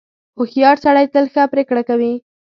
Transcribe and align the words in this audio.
•هوښیار 0.37 0.77
سړی 0.85 1.05
تل 1.13 1.25
ښه 1.33 1.43
پرېکړه 1.53 1.81
کوي. 1.89 2.13